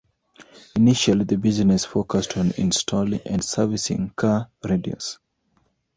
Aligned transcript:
Initially, 0.75 1.25
the 1.25 1.37
business 1.37 1.85
focused 1.85 2.35
on 2.35 2.53
installing 2.57 3.21
and 3.27 3.43
servicing 3.43 4.09
car 4.15 4.49
radios. 4.67 5.19